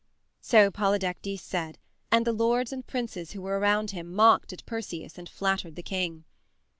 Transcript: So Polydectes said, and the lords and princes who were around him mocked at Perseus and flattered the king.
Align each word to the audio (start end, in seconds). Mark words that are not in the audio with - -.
So 0.41 0.71
Polydectes 0.71 1.41
said, 1.41 1.77
and 2.11 2.25
the 2.25 2.33
lords 2.33 2.73
and 2.73 2.87
princes 2.87 3.33
who 3.33 3.41
were 3.43 3.59
around 3.59 3.91
him 3.91 4.11
mocked 4.11 4.51
at 4.51 4.65
Perseus 4.65 5.19
and 5.19 5.29
flattered 5.29 5.75
the 5.75 5.83
king. 5.83 6.23